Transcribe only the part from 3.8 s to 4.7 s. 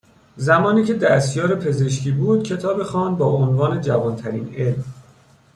جوانترین